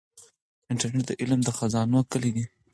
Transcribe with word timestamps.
انټرنیټ 0.71 1.05
د 1.07 1.11
علم 1.21 1.39
د 1.45 1.49
خزانو 1.57 1.99
کلي 2.11 2.31
ده. 2.35 2.45